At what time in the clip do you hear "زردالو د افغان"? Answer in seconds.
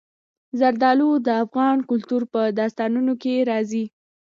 0.59-1.77